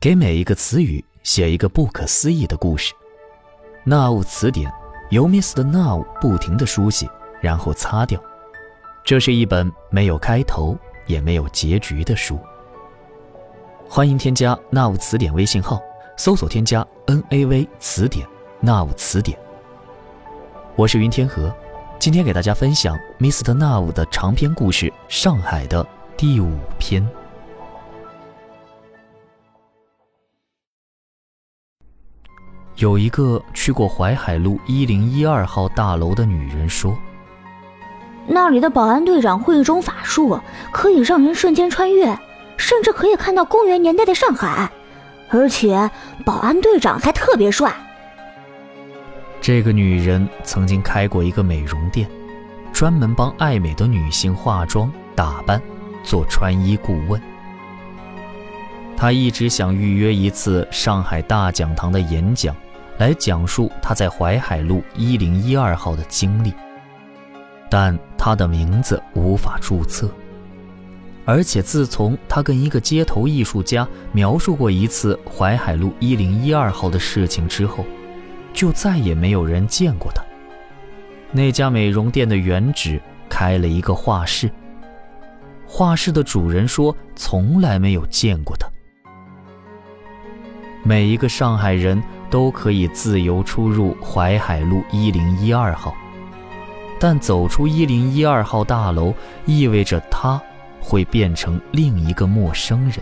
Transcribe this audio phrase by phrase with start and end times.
[0.00, 2.94] 给每一个词语写一个不可思议的故事。
[3.82, 4.72] 那物词典
[5.10, 5.64] 由 Mr.
[5.64, 7.08] Now 不停的书写，
[7.40, 8.22] 然后擦掉。
[9.04, 12.38] 这是一本没有开头也没有结局的书。
[13.88, 15.82] 欢迎添加纳物词典微信号，
[16.16, 18.24] 搜索添加 N A V 词典，
[18.60, 19.36] 纳物词典。
[20.76, 21.52] 我是云天河，
[21.98, 23.52] 今天给大家分享 Mr.
[23.52, 25.84] Now 的长篇故事《上海》的
[26.16, 27.04] 第五篇。
[32.78, 36.96] 有一个去过淮海路一零一二号大楼的女人说
[38.24, 40.38] ：“那里的保安队长会一种法术，
[40.70, 42.16] 可以让人瞬间穿越，
[42.56, 44.70] 甚至可以看到公元年代的上海，
[45.28, 45.90] 而且
[46.24, 47.74] 保安队长还特别帅。”
[49.42, 52.08] 这个女人曾经开过一个美容店，
[52.72, 55.60] 专门帮爱美的女性化妆、打扮，
[56.04, 57.20] 做穿衣顾问。
[58.96, 62.54] 她一直想预约一次上海大讲堂的演讲。
[62.98, 66.52] 来讲述他在淮海路一零一二号的经历，
[67.70, 70.10] 但他的名字无法注册，
[71.24, 77.84] 而且自从他跟一个街头艺术家描述过一次淮海路一零一二号的事情之后，
[78.52, 80.20] 就再也没有人见过他。
[81.30, 84.50] 那家美容店的原址开了一个画室，
[85.68, 88.68] 画室的主人说从来没有见过他。
[90.82, 92.02] 每一个上海人。
[92.30, 95.94] 都可以自由出入淮海路一零一二号，
[96.98, 99.14] 但走出一零一二号大楼，
[99.46, 100.40] 意味着他
[100.80, 102.98] 会变成另一个陌生人，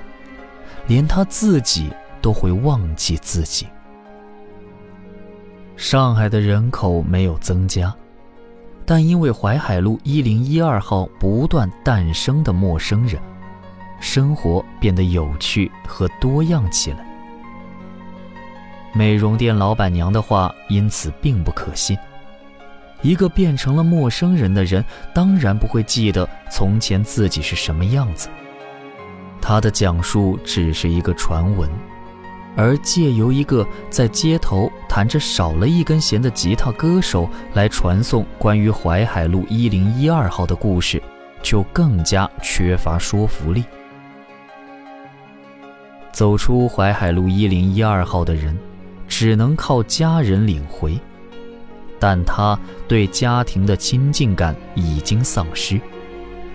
[0.87, 3.67] 连他自己都会忘记自己。
[5.77, 7.95] 上海的人口没有增加，
[8.85, 13.21] 但因为淮海路一零一二号不断诞生的陌生人，
[14.01, 17.16] 生活变得有趣和多样起来。
[18.97, 21.95] 美容店老板娘的话因此并不可信。
[23.03, 24.83] 一个变成了陌生人的人，
[25.15, 28.31] 当然不会记得从前自己是什么样子。
[29.39, 31.69] 他的讲述只是一个传闻，
[32.57, 41.03] 而借由一个在街头弹着少了一根弦的吉他歌手来传颂关于淮海路一零一二号的故事，
[41.43, 43.63] 就更加缺乏说服力。
[46.13, 48.59] 走出淮海路一零一二号的人。
[49.09, 50.99] 只能靠家人领回，
[51.99, 55.81] 但他对家庭的亲近感已经丧失，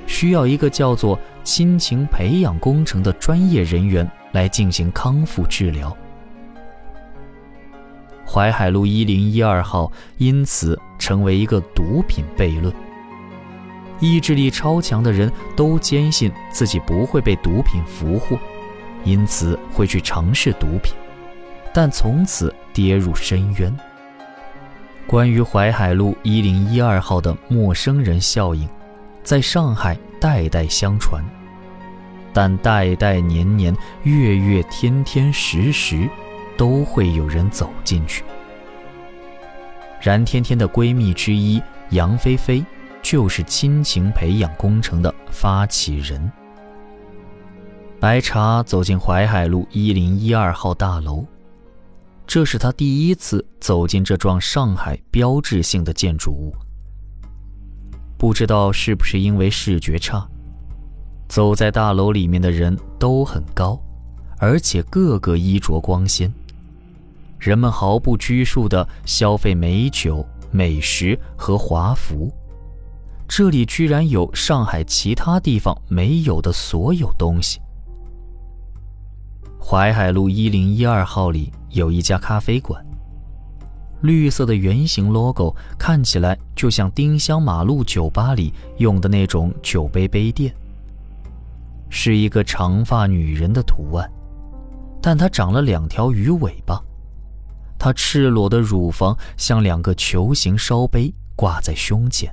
[0.05, 5.95] 需要一个叫做亲情培养工程的专业人员来进行康复治疗。
[8.25, 12.73] 淮海路一零一二号因此成为一个毒品悖论。
[13.99, 18.39] 意志力超强的人都坚信自己不会被毒品俘获，
[19.03, 20.93] 因此会去尝试毒品。
[21.73, 23.75] 但从此跌入深渊。
[25.07, 28.67] 关于淮海路一零一二号的陌生人效应，
[29.23, 31.23] 在上海代代相传，
[32.31, 36.07] 但代代年年月月天天时时，
[36.57, 38.23] 都会有人走进去。
[39.99, 42.65] 然天天的闺蜜之一杨菲菲，
[43.01, 46.31] 就是亲情培养工程的发起人。
[47.99, 51.25] 白茶走进淮海路一零一二号大楼。
[52.33, 56.55] 这是他第一次走进这幢上海标志性的建筑物。
[58.17, 60.25] 不知道是不是因为视觉差，
[61.27, 63.77] 走在大楼里面的人都很高，
[64.37, 66.31] 而且个个衣着光鲜。
[67.37, 72.31] 人们毫不拘束地消费美酒、美食和华服。
[73.27, 77.59] 这里居然有上海其他地方没有的所有东西。
[79.59, 81.51] 淮海路一零一二号里。
[81.71, 82.83] 有一家咖啡馆，
[84.01, 90.53] 绿色的圆形 logo 看起来就像丁香马路酒吧里用的那种酒杯杯垫，
[91.89, 94.11] 是一个长发女人的图案，
[95.01, 96.81] 但她长了两条鱼尾巴，
[97.79, 102.29] 她赤裸的乳房像两个球形烧杯挂在胸前。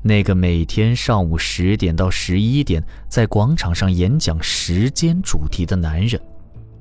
[0.00, 6.20] 那个每天上午十点到十一点在广场上演讲时间主题的男人。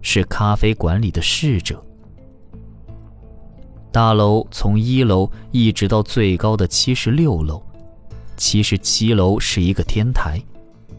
[0.10, 1.84] 是咖啡馆里的侍者。
[3.92, 7.62] 大楼从一楼一直到最高的七十六楼，
[8.38, 10.42] 七十七楼是一个天台，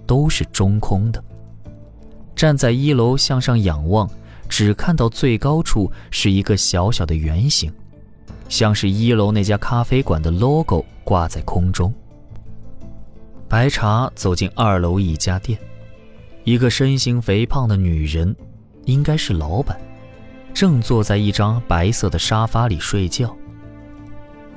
[0.06, 1.24] 都是中空的。
[2.36, 4.06] 站在一楼向上仰望，
[4.46, 7.72] 只看到最高处是一个小小的圆形，
[8.50, 11.90] 像是一楼那家咖啡馆的 logo 挂在空中。
[13.48, 15.58] 白茶走进二楼一家店。
[16.44, 18.36] 一个身形肥胖的女人，
[18.88, 19.78] 应该是老板，
[20.54, 23.36] 正坐在一张白色的沙发里睡觉。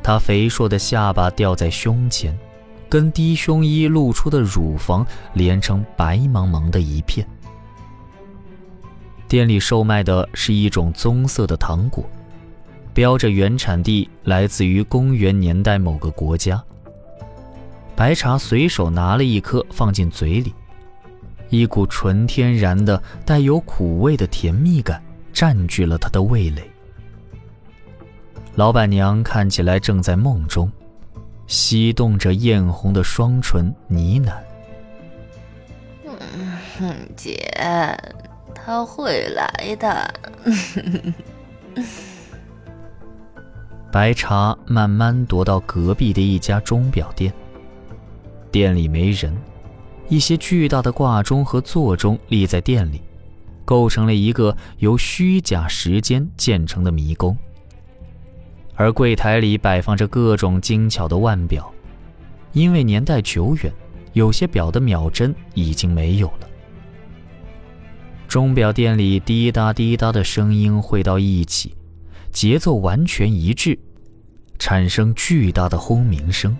[0.01, 2.35] 他肥硕的下巴吊在胸前，
[2.89, 7.27] 跟低胸衣露出的乳房连成白茫茫的一片。
[9.27, 12.03] 店里售卖的是一种棕色的糖果，
[12.93, 16.63] 标着原产地来自于公元年代某个国家。
[17.97, 20.53] 白茶随手拿了一颗放进嘴里。
[21.51, 26.63] 一股纯天然的、带有苦味的甜蜜感占据了他的味蕾。
[28.55, 30.71] 老板娘看起来正在梦中，
[31.47, 34.33] 翕动着艳红的双唇，呢喃
[36.79, 37.37] ：“嗯，姐，
[38.55, 40.13] 他会来的。”
[43.91, 47.33] 白茶慢慢踱到隔壁的一家钟表店，
[48.49, 49.35] 店里没人。
[50.11, 52.99] 一些巨大的挂钟和座钟立在店里，
[53.63, 57.35] 构成了一个由虚假时间建成的迷宫。
[58.75, 61.73] 而柜台里摆放着各种精巧的腕表，
[62.51, 63.71] 因为年代久远，
[64.11, 66.49] 有些表的秒针已经没有了。
[68.27, 71.73] 钟表店里滴答滴答的声音汇到一起，
[72.33, 73.79] 节奏完全一致，
[74.59, 76.53] 产生巨大的轰鸣声。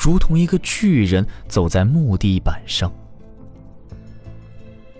[0.00, 2.90] 如同一个巨人走在木地板上，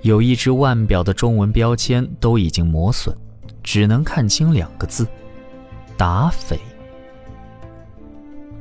[0.02, 3.16] 有一只腕表的中文标签都已经磨损，
[3.62, 5.08] 只能看清两个字：
[5.96, 6.60] 打匪。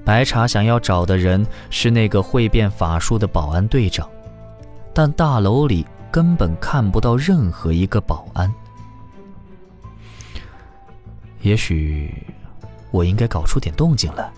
[0.05, 4.09] 白茶想要找的人是那个会变法术的保安队长，
[4.93, 8.49] 但大楼里根本看不到任何一个保安。
[11.41, 12.25] 也许，
[12.91, 14.31] 我应该搞出点动静来。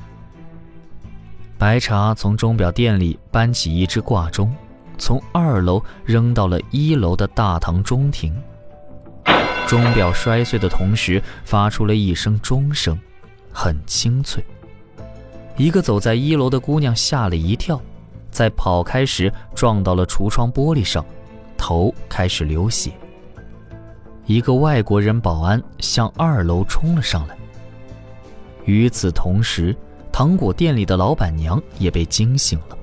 [1.62, 4.52] 白茶从钟表店里搬起一只挂钟，
[4.98, 8.36] 从二楼扔到了一楼的大堂中庭。
[9.68, 13.00] 钟表摔碎的同时，发出了一声钟声，
[13.54, 14.44] 很清脆。
[15.56, 17.80] 一个走在一楼的姑娘吓了一跳，
[18.32, 21.06] 在跑开时撞到了橱窗玻璃上，
[21.60, 22.92] 头开始流血。
[24.26, 27.38] 一个外国人保安向二楼冲了上来。
[28.66, 29.78] 与此同时。
[30.12, 32.78] 糖果店里的老板娘也被惊醒了，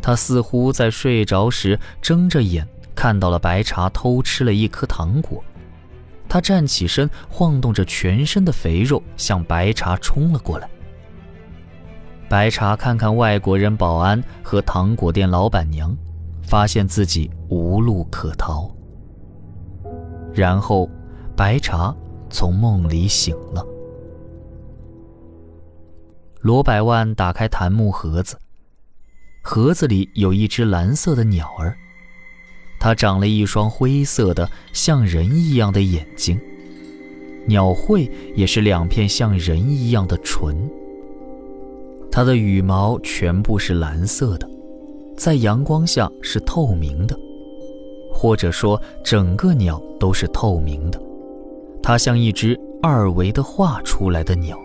[0.00, 5.42] 她似乎在睡着时睁着眼看到了白茶偷吃了一颗糖果，
[6.28, 10.68] 她站起身，晃动着全身的肥肉向白茶冲了过来。
[12.28, 15.96] 白茶看看外国人保安和糖果店老板娘，
[16.42, 18.70] 发现自己无路可逃，
[20.34, 20.90] 然后
[21.34, 21.94] 白茶
[22.28, 23.64] 从梦里醒了。
[26.40, 28.38] 罗百万打开檀木盒子，
[29.42, 31.76] 盒子里有一只蓝色的鸟儿，
[32.78, 36.40] 它长了一双灰色的像人一样的眼睛，
[37.46, 40.56] 鸟喙也是两片像人一样的唇。
[42.08, 44.48] 它的羽毛全部是蓝色的，
[45.16, 47.18] 在阳光下是透明的，
[48.12, 51.02] 或者说整个鸟都是透明的。
[51.82, 54.56] 它像一只二维的画出来的鸟。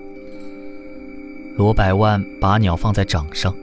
[1.55, 3.53] 罗百万把鸟放在掌上，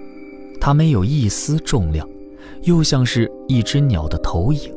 [0.61, 2.09] 它没有一丝重量，
[2.63, 4.73] 又像是一只鸟的投影。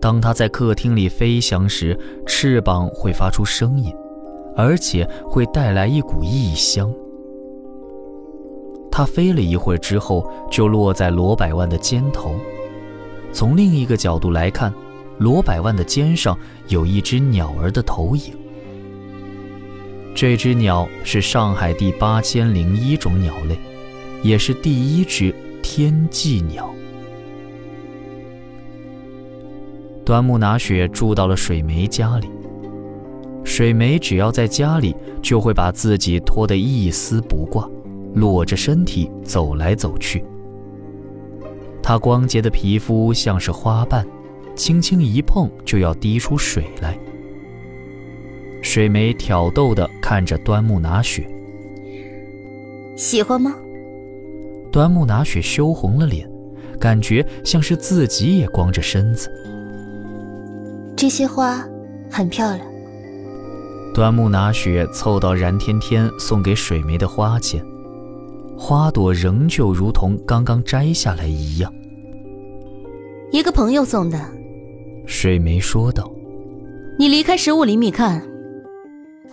[0.00, 3.92] 当它在客厅里飞翔时，翅膀会发出声音，
[4.56, 6.92] 而且会带来一股异香。
[8.90, 12.34] 它飞了一会儿之后，就落在罗百万的肩头。
[13.32, 14.72] 从另一个角度来看，
[15.18, 18.34] 罗百万的肩上有一只鸟儿的投影。
[20.14, 23.56] 这只鸟是上海第八千零一种鸟类，
[24.22, 26.72] 也是第一只天际鸟。
[30.04, 32.28] 端木拿雪住到了水梅家里。
[33.44, 37.68] 水梅只要在家里，就会把自己脱得一丝不挂，
[38.14, 40.24] 裸着身体走来走去。
[41.82, 44.06] 她光洁的皮肤像是花瓣，
[44.54, 46.96] 轻轻一碰就要滴出水来。
[48.62, 51.28] 水梅挑逗地看着端木拿雪，
[52.96, 53.54] 喜欢吗？
[54.70, 56.26] 端木拿雪羞红了脸，
[56.78, 59.28] 感觉像是自己也光着身子。
[60.96, 61.62] 这些花
[62.08, 62.66] 很漂亮。
[63.92, 67.62] 端木拿雪凑到冉天天送给水梅的花前，
[68.56, 71.70] 花朵仍旧如同刚刚摘下来一样。
[73.32, 74.18] 一个朋友送的，
[75.04, 76.10] 水梅说道。
[76.98, 78.22] 你离开十五厘米看。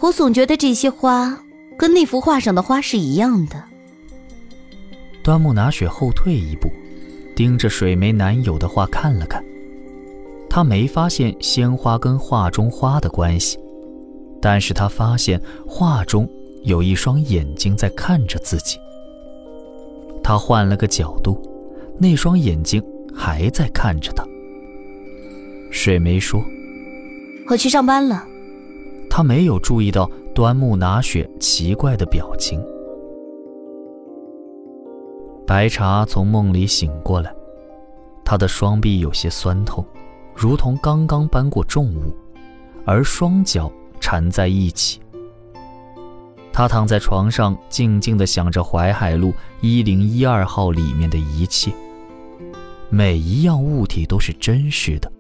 [0.02, 1.44] 我总觉得这些花
[1.78, 3.64] 跟那幅画上的花是一样的。
[5.22, 6.72] 端木拿雪后退一步，
[7.36, 9.44] 盯着水梅男友的画看了看。
[10.50, 13.60] 他没发现鲜花跟画中花的关系，
[14.42, 16.28] 但是他发现画中
[16.64, 18.78] 有一双眼睛在看着自己。
[20.24, 21.40] 他换了个角度，
[22.00, 22.82] 那双眼睛
[23.14, 24.26] 还在看着他。
[25.72, 26.44] 水梅说
[27.48, 28.26] ：“我去上班了。”
[29.20, 32.58] 他没有注意到端木拿雪奇怪的表情。
[35.46, 37.30] 白茶从梦里醒过来，
[38.24, 39.86] 他的双臂有些酸痛。
[40.34, 42.16] 如同刚刚搬过重物，
[42.86, 45.02] 而双脚缠在一起。
[46.54, 51.74] 他躺在床上，静静地想着淮海路一零一二号里面的一切。
[52.90, 55.12] 每一样物体都是真实的，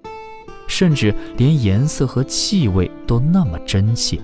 [0.70, 4.18] 甚至连颜色和气味都那么真切。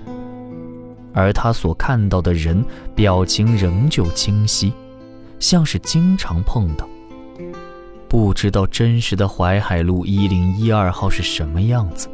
[1.12, 4.72] 而他所看到的人，表情仍旧清晰，
[5.40, 6.88] 像是经常碰到。
[8.08, 12.08] 不知道真实的淮海路一零一二号是什么样子。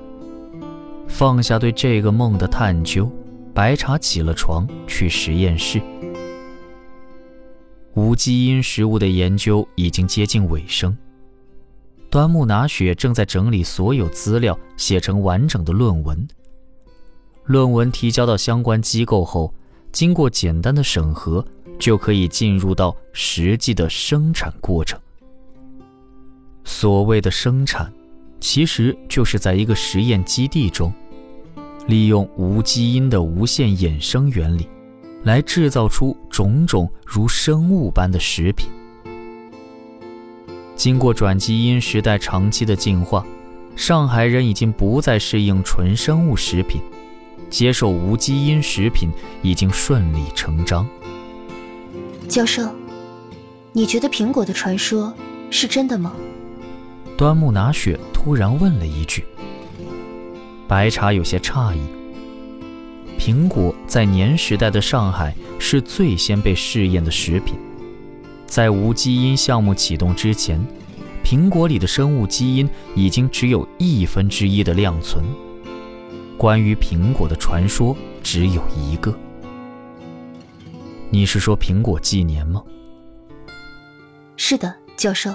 [1.06, 3.10] 放下对这个梦的探究，
[3.52, 5.80] 白茶起了床去实验室。
[7.94, 10.96] 无基因食物的研究已经接近尾声。
[12.12, 16.28] 端木拿雪正在整理所有资料，写成完整的论文。
[17.46, 19.50] 论文提交到相关机构后，
[19.92, 21.42] 经过简单的审核，
[21.78, 25.00] 就可以进入到实际的生产过程。
[26.64, 27.90] 所谓的生产，
[28.38, 30.92] 其实就是在一个实验基地中，
[31.86, 34.68] 利用无基因的无限衍生原理，
[35.22, 38.68] 来制造出种种如生物般的食品。
[40.82, 43.24] 经过转基因时代长期的进化，
[43.76, 46.80] 上海人已经不再适应纯生物食品，
[47.48, 49.08] 接受无基因食品
[49.42, 50.84] 已经顺理成章。
[52.26, 52.68] 教授，
[53.72, 55.14] 你觉得苹果的传说
[55.52, 56.14] 是真的吗？
[57.16, 59.24] 端木拿雪突然问了一句。
[60.66, 61.80] 白茶有些诧异。
[63.16, 67.54] 苹果在年时代的上海是最先被试验的食品，
[68.52, 70.62] 在无基因项目启动之前，
[71.24, 75.24] 苹果里的生物基因已经只有亿分之一的量存。
[76.36, 79.18] 关于苹果的传说只有一个。
[81.08, 82.62] 你是说苹果纪年吗？
[84.36, 85.30] 是的，教授。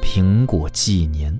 [0.00, 1.36] 苹果纪年。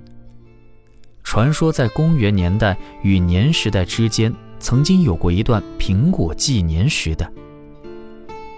[1.22, 7.30] 传说在公元年代与年时代之间，曾经有过一段苹果纪年时代。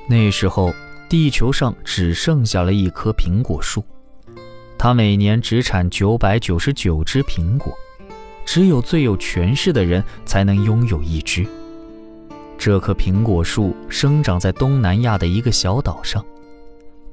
[0.08, 0.72] 那时候，
[1.14, 3.84] 地球上只剩下了一棵苹果树，
[4.76, 7.72] 它每年只产九百九十九只苹果，
[8.44, 11.46] 只有最有权势的人才能拥有一只。
[12.58, 16.20] 这棵苹果树生长在东南亚的一个小岛上。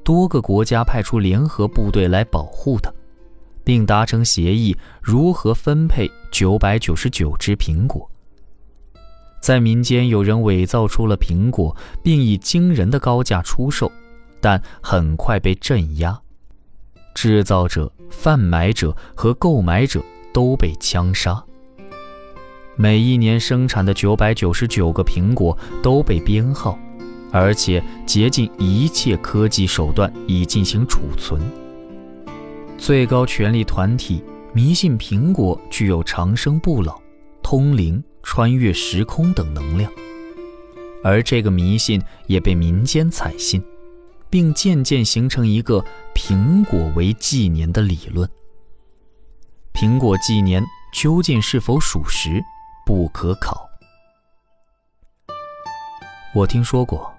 [0.03, 2.91] 多个国家派出联合部队来保护它，
[3.63, 8.10] 并达成协议，如何分配九百九十九只苹果。
[9.41, 13.91] 在民间，有人伪造出了苹果，并以惊人的高价出售，
[14.39, 16.17] 但很快被镇压。
[17.13, 21.43] 制造者、贩买者和购买者都被枪杀。
[22.77, 26.79] 每一年生产的九百九十九个苹果都被编号。
[27.33, 31.41] 而且竭尽一切科技手段以进行储存。
[32.77, 34.21] 最高权力团体
[34.53, 36.99] 迷信苹果具有长生不老、
[37.41, 39.91] 通灵、穿越时空等能量，
[41.03, 43.63] 而这个迷信也被民间采信，
[44.29, 45.83] 并渐渐形成一个
[46.15, 48.29] “苹果为纪年”的理论。
[49.73, 50.63] 苹果纪年
[50.93, 52.43] 究竟是否属实，
[52.85, 53.69] 不可考。
[56.33, 57.11] 我听说过。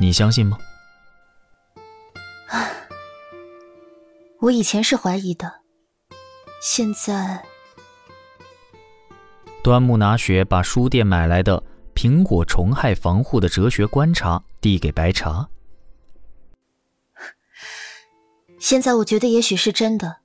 [0.00, 0.56] 你相信吗？
[2.48, 2.70] 啊，
[4.38, 5.62] 我以前是怀疑的，
[6.62, 7.44] 现在。
[9.68, 11.60] 端木拿雪把书店买来的
[11.94, 15.46] 《苹果虫害防护的哲学观察》递给白茶。
[18.58, 20.20] 现在我觉得也许是真的，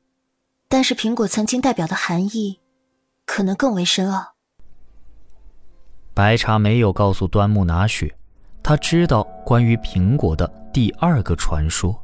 [0.70, 2.62] 但是苹果曾经代表的含义，
[3.26, 4.36] 可能更为深奥。
[6.14, 8.16] 白茶没有告诉端木拿雪。
[8.64, 12.02] 他知道关于苹果的第二个传说。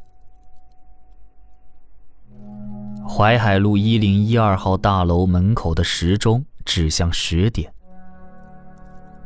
[3.08, 7.72] 淮海路一零一二号大楼门口的时钟指向十点。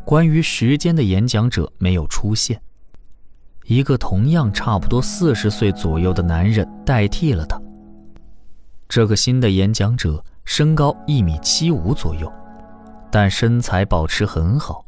[0.06, 2.62] 关于时间的演讲者没有出现，
[3.66, 7.58] 一个同样差不多四十岁左右的男人代替了他。
[8.90, 12.32] 这个新的演讲者身高一米七五左右，
[13.10, 14.86] 但身材保持很好。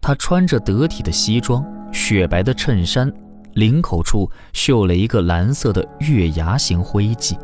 [0.00, 1.62] 他穿着得体的西装、
[1.92, 3.12] 雪白的衬衫、
[3.52, 7.36] 领口处绣了一个蓝色的月牙形徽记。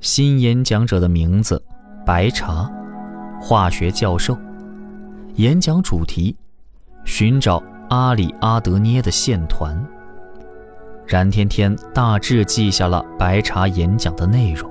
[0.00, 1.62] 新演讲者的名字：
[2.04, 2.70] 白茶，
[3.40, 4.36] 化学教授。
[5.36, 6.36] 演讲主题：
[7.06, 9.82] 寻找阿里阿德涅的线团。
[11.06, 14.70] 冉天天大致记下了白茶演讲的内容。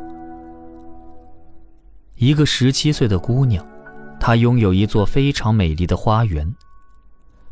[2.17, 3.65] 一个十七岁的姑娘，
[4.19, 6.53] 她拥有一座非常美丽的花园。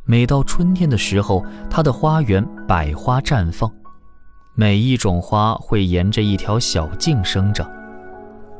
[0.05, 3.71] 每到春天的时候，她的花园百花绽放，
[4.53, 7.67] 每一种花会沿着一条小径生长，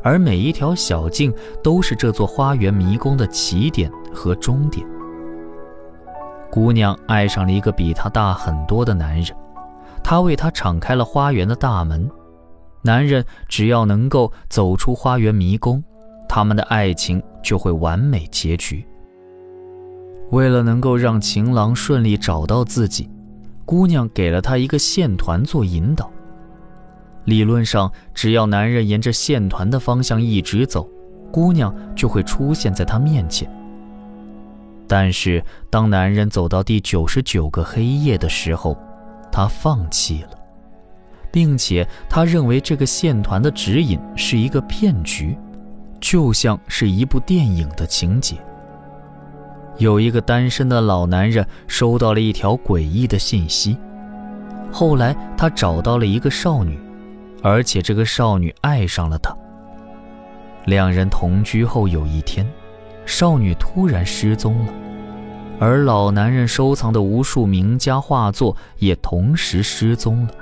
[0.03, 4.86] 而每一条小径都是这座花园迷宫的起点和终点。
[6.51, 9.36] 姑娘爱上了一个比她大很多的男人，
[10.03, 12.10] 他为她敞开了花园的大门。
[12.81, 15.84] 男人只要能够走出花园迷宫。
[16.27, 18.88] 他们的爱情就会完美结局。
[20.29, 23.10] 为了能够让情郎顺利找到自己，
[23.65, 26.10] 姑娘给了他一个线团做引导。
[27.31, 30.85] 理论上，只要男人沿着线团的方向一直走，
[31.31, 33.50] 姑娘就会出现在他面前。
[34.85, 38.77] 但是，当男人走到第九十九个黑夜的时候，
[39.31, 40.31] 他放弃了，
[41.31, 45.38] 并且他认为这个线团的指引是一个骗局。
[46.01, 48.35] 就像是一部电影的情节。
[49.77, 53.77] 有一个单身的老男人收到了一条诡异的信息，
[54.69, 56.77] 后来他找到了一个少女，
[57.41, 59.36] 而且这个少女爱上了他。
[60.65, 62.45] 两人同居后有一天，
[63.05, 64.74] 少女突然失踪了，
[65.60, 70.33] 而老男人收藏的无数名家画作也同时失踪了。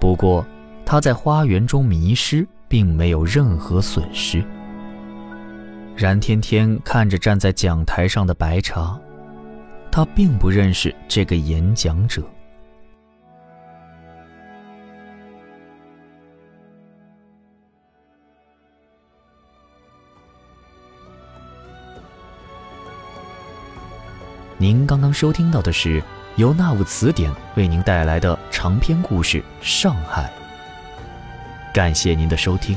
[0.00, 0.44] 不过
[0.84, 4.42] 他在花园中迷失，并没有任何损失。
[5.96, 8.98] 冉天天看着站在讲台上的白茶，
[9.92, 12.22] 他并不认识这个演讲者。
[24.60, 26.02] 您刚刚收听到的是
[26.36, 30.30] 由那物词典为您带来的长篇故事《上海》。
[31.74, 32.76] 感谢您的收听。